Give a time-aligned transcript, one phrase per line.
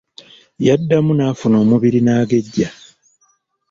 [0.65, 2.69] Yaddamu n'afuna omubiri n'agejja.